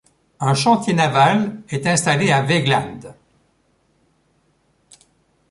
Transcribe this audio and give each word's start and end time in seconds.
Un 0.39 0.55
chantier 0.55 0.95
naval 0.95 1.61
est 1.69 1.85
installé 1.85 2.31
à 2.31 2.41
Vågland. 2.41 3.13